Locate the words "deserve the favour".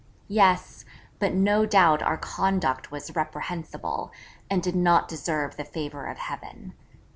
5.07-6.07